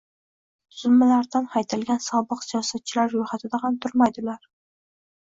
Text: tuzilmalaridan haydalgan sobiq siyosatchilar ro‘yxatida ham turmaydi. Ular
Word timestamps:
tuzilmalaridan 0.75 1.49
haydalgan 1.55 2.01
sobiq 2.05 2.41
siyosatchilar 2.45 3.13
ro‘yxatida 3.15 3.61
ham 3.67 3.77
turmaydi. 3.87 4.25
Ular 4.25 4.49